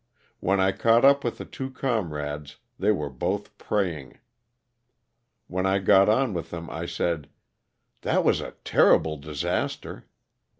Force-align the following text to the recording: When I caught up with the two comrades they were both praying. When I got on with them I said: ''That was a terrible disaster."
When 0.39 0.59
I 0.59 0.71
caught 0.71 1.05
up 1.05 1.23
with 1.23 1.37
the 1.37 1.45
two 1.45 1.69
comrades 1.69 2.57
they 2.79 2.91
were 2.91 3.11
both 3.11 3.55
praying. 3.59 4.17
When 5.45 5.67
I 5.67 5.77
got 5.77 6.09
on 6.09 6.33
with 6.33 6.49
them 6.49 6.71
I 6.71 6.87
said: 6.87 7.29
''That 8.01 8.23
was 8.23 8.41
a 8.41 8.55
terrible 8.65 9.17
disaster." 9.17 10.07